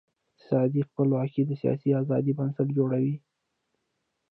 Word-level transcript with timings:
اقتصادي 0.29 0.81
خپلواکي 0.87 1.41
د 1.45 1.51
سیاسي 1.61 1.89
آزادۍ 2.01 2.33
بنسټ 2.37 2.67
جوړوي. 2.77 3.15